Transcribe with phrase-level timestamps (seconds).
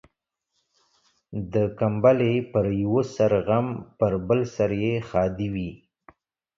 [1.53, 3.67] د کمبلي پر يوه سر غم،
[3.97, 5.71] پر بل سر يې ښادي وي.